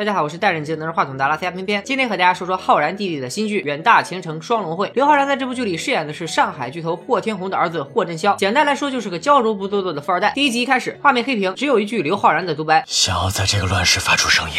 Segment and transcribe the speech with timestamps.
[0.00, 4.88] 大家好，我是戴眼镜拿着话筒的拉斯加偏偏，今天和大家说说浩然弟弟的新剧《远大前程双龙会》。
[4.94, 10.32] 刘昊然在这部剧里饰演的是上海巨头霍天鸿的儿子霍震霄，简单来说就是个娇柔不做作的富二代。
[10.34, 14.56] 第一集一开始，画面黑屏，只有一句刘昊然的独白：想要在这个乱世发出声音，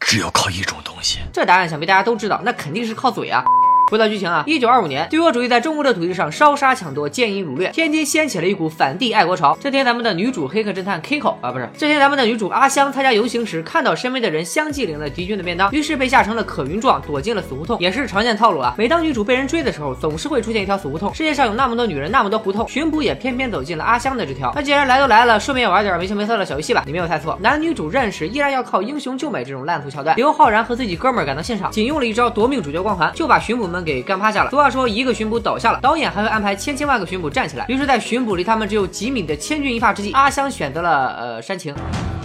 [0.00, 1.18] 只有靠一种东西。
[1.30, 3.44] 这答案想必大家都知道，那肯定是靠嘴啊。
[3.88, 9.56] 回到剧情啊，一九二五年，帝国主义在中国的土地上烧杀抢夺、奸淫掳掠，天津掀起了一股反帝爱国潮。
[9.58, 18.74] 这天，咱们的女主黑客侦探 Kiko 啊，不是，这天咱们的女主阿香参加游行时，看到身边的人相继领了敌军的便当，于是被吓成了可云状，躲进了死胡同，也是常见套路啊。
[18.76, 21.14] 每当女主被人追的时候，总是会出现一条死胡同。
[21.14, 24.52] 世界上有那么多女人，那么多胡同，巡捕也偏偏走进了阿香的这条。
[24.54, 26.82] 那既然来都来了，顺便玩点没羞没臊的小游戏吧。
[26.84, 30.14] 你没有猜错，男女主认识依然要靠英雄救美这种烂俗桥段。
[30.14, 34.50] 刘昊然和自己哥们儿赶到现场，仅用了一招夺命主角光环，就把巡捕们给干趴下了。
[34.50, 37.64] 俗话说，一个巡捕倒下了，导演还会安排千千万个巡捕站起来。
[37.68, 41.74] 于是，在巡捕离他们只有几米的千钧一发之际，阿香选择了呃煽情，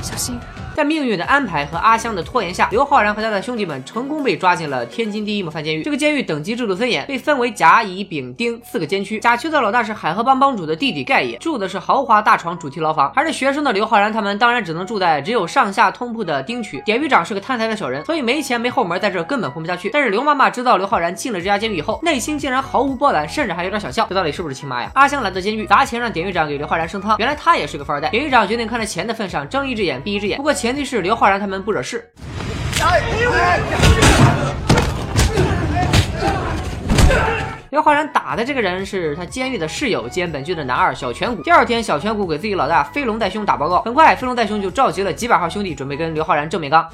[0.02, 0.39] 小心。
[0.75, 5.83] 在命运的安排和阿香的拖延下，刘昊然和他的兄弟们成功被抓进了天津第一模范监狱。
[5.83, 9.19] 这个监狱等级制度森严，被分为甲、乙、丙、丁四个监区。
[9.19, 11.03] 甲区的老大是海河帮帮主的弟弟。
[11.03, 13.11] 盖爷，住的是豪华大床主题牢房。
[13.13, 16.81] 还是学生的刘昊然他们当然只能住在只有上下通铺的丁区。
[16.85, 19.89] 典狱长是个贪财的小人，所以没钱没后门，在这根本混不下去。
[19.89, 24.05] 但是刘妈妈知道刘昊然进了这家监狱以后，内心竟然毫无波澜，甚至还有点想笑。
[24.09, 24.91] 这到底是不是亲妈呀？
[24.95, 25.65] 阿香来到监狱。
[25.65, 26.33] 砸钱让典狱。
[26.33, 28.09] 长给刘昊然升舱，原来他也是个富二代。
[28.09, 28.30] 典狱。
[28.33, 31.38] 长决定看在钱的份上睁一只眼闭一只眼，不过前提是刘昊然。
[31.38, 32.09] 他们不惹事。
[37.70, 41.44] 刘昊然打的这个人是他监狱的室友兼本剧的男二小颧骨。
[41.44, 46.88] 第二天，小颧骨给自己老大飞龙带兄打报告，很快飞龙带兄就召集了几百号兄弟，准备跟刘昊然正面刚。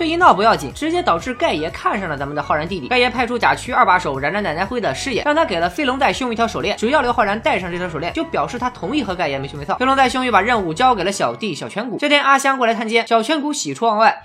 [0.00, 2.88] 这一闹不要紧，直接导致盖爷看上了咱们的浩然弟弟。
[2.88, 9.76] 盖爷派出假区二把手冉冉奶奶灰的师爷，让他给了飞龙带兄一条手链，只要刘浩然戴上这条手链，就表示他同意和盖爷没羞没臊。
[9.76, 11.98] 飞龙带兄又把任务交给了小弟小颧骨。
[11.98, 14.22] 这天阿香过来探监，小颧骨喜出望外。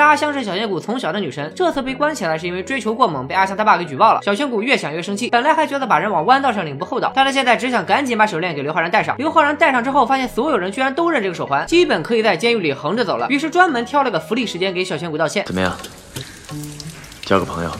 [0.00, 4.20] 来阿香是小仙骨从小的女神，这次被关起来是因为追求过猛，被阿香她爸给举报了。
[4.22, 9.16] 小仙骨越想越生气，本来还觉得把人往弯道上领不厚道，但他现在只想赶紧把手链给刘昊然戴上。
[9.18, 13.26] 刘昊然戴上之后，发现所有人居然都认这个手环，基本可以在监狱里横着走了。
[13.28, 15.44] 于是专门挑了个福利时间给小仙骨道歉。
[15.44, 15.76] 怎么样？
[17.22, 17.70] 交个朋友。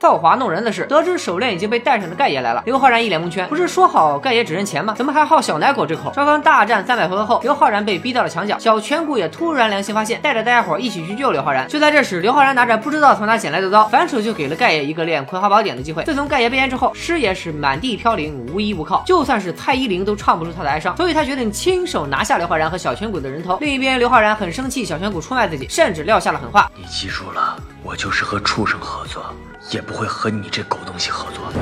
[0.00, 4.94] 造化弄人的是，得知手链已经被戴上的盖爷来了，刘昊然一脸蒙圈，不是说好盖爷只认钱吗？
[4.96, 6.10] 怎么还好小奶狗这口？
[6.14, 11.68] 双方大战三百回合后，刘昊然被逼到了墙角，小颧骨也突然良心发现，带着大家伙一起去救刘昊然。
[11.68, 16.02] 就在这时，刘昊然拿着不知道从哪捡来的刀，反手就给了盖爷一个练葵花宝典的机会。
[16.04, 23.58] 自从盖爷被淹之后，师爷是满地飘零，无依无靠，就算是蔡依林都唱不出他的哀伤，所以他决定亲手拿下刘昊然和小颧骨的人头。
[23.60, 27.54] 另一边，刘昊然很生气，小颧骨出卖自己，甚至撂下了狠话：你记住了，
[27.90, 29.34] 我就是和畜生合作。
[29.70, 31.52] 也不会和你这狗东西合作。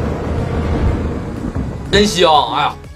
[1.91, 2.31] 真香！
[2.55, 2.88] 哎呀。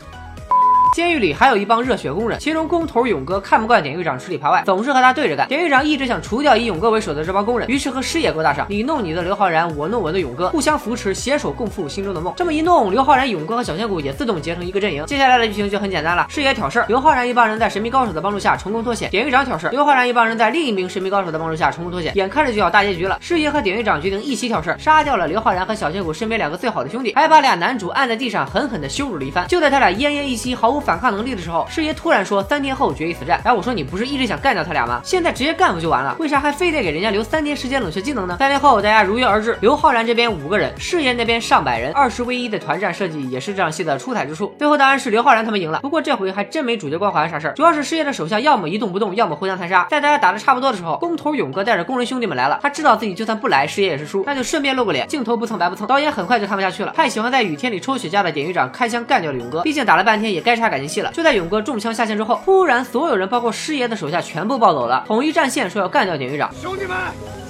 [0.93, 5.49] 监狱里还有一帮热血工人，其中工头勇哥看不惯典狱长吃里扒外，总是和他对着干。
[5.49, 12.35] 典狱长一直想除掉以勇哥为首的这帮工人，于是和师爷勾搭上，你弄你的刘昊然，我弄我的勇哥，互相扶持，携手共赴心中的梦。
[12.37, 15.07] 这么一弄，刘昊然、勇哥和小仙骨也自动结成一个阵营。
[15.07, 22.13] 接下来的剧情就很简单了，师爷挑事儿，刘昊然一帮人在神秘高手的帮助下成功脱险；典狱长挑事儿，刘昊然一帮人在另一名神秘高手的帮助下成功脱险。
[22.17, 29.49] 眼看着就要大结局了，师爷和典狱长决定一起挑事儿，杀掉了刘昊然和小仙骨身边两个最好的兄弟，还把俩男主按在地上狠狠的羞辱了一番。
[29.49, 31.67] 就在他俩奄奄一息、毫无反抗能力的时候。
[31.71, 35.01] 师爷突然说三天后决一死战，哎，我说你不是一直想干掉他俩吗？
[35.05, 36.15] 现在直接干不就完了？
[36.19, 38.37] 为啥还非得给人家留三天时间冷却技能呢？
[38.39, 44.55] 三天后大家如约而至，刘昊然这边五个人，师爷那边上百人，二十 v 一的团战设计也是这场戏的出彩之处。
[44.59, 49.87] 最后当然是刘昊然他们赢了，不过这回还真没主角光环啥事儿，主要是师爷的手下要么一动不动，要么互相残杀。
[49.91, 55.87] 在大家打的差不多的时候，工头勇哥带着工人兄弟们来了，他知道自己就算不来，师爷也是输，那就顺便露个脸，镜头不蹭白不蹭。
[55.87, 61.13] 导演很快就看不下去了，太喜欢在雨天里抽雪茄的典狱长开枪干掉了勇哥，毕竟打了半天也该差感情戏了。
[61.13, 62.41] 就在勇哥中枪下线之后。
[62.47, 66.51] 突然，所有人，包括师爷的手下，全部暴走了，统一战线，说要干掉典狱长。
[66.55, 66.97] 兄弟们，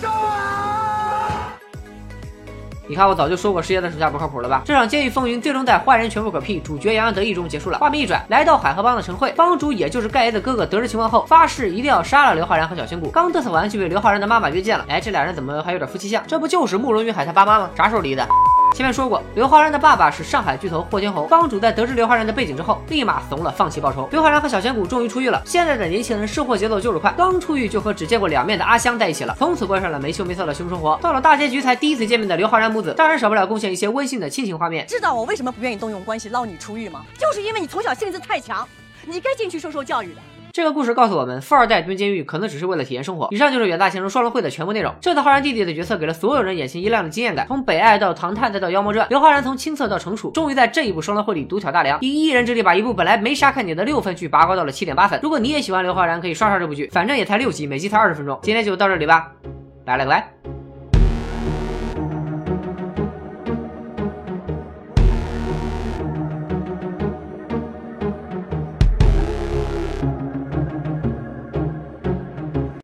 [0.01, 1.55] 上啊！
[2.89, 4.63] 你看，我早就说过师爷的手下不靠谱了吧？
[4.65, 7.79] 这场监狱风云最终在坏人全部嗝屁，主角洋洋得意中结束了。
[7.79, 13.09] 画面一转，来到海河帮的陈慧，帮主也就是盖爷的哥哥，得知情况后发誓一定要杀了刘昊然和小仙骨。
[13.11, 14.85] 刚嘚瑟完，就被刘昊然的妈妈约见了。
[14.89, 16.23] 哎，这俩人怎么还有点夫妻相？
[16.27, 17.71] 这不就是慕容云海他爸妈吗？
[17.77, 18.27] 啥时候离的？
[18.75, 21.27] 前面说过，刘昊然的爸爸是上海巨头霍天红。
[21.29, 24.09] 帮主在得知刘昊然的背景之后，立马怂了，放弃报仇。
[24.11, 25.43] 刘昊然和小仙谷终于出狱了。
[25.45, 30.99] 现在的年轻人生活节奏就是快，刚出狱就和只见过两面的阿香在一起了，从此过上了没羞没臊的凶生活。
[31.03, 34.87] 到了大结局才第一次见面的刘昊然母子，当然少不了贡献一些温馨的亲情画面。
[34.87, 37.05] 知道我为什么不愿意动用关系捞你出狱吗？
[37.19, 38.67] 就是因为你从小性子太强，
[39.05, 40.21] 你该进去受受教育的。
[40.53, 43.27] 这个故事告诉我们，富二代蹲监狱可能只是为了体验生活。
[43.31, 44.95] 以上就是远大前程双龙会的全部内容。
[45.01, 55.19] 这次浩然弟弟的角色给了所有人眼前一亮的惊艳感，从北爱到唐探再到妖魔传，刘昊然从青涩到成熟，终于在这一部双龙会里独挑大梁，以一人之力把一部本来没啥看点的六分剧拔高到了七点八分。
[55.23, 58.39] 如果你也喜欢刘昊然，可以刷刷这部剧，反正也才六集，每集才二十分钟。
[58.43, 59.33] 今天就到这里吧，
[59.87, 60.52] 拜了个拜。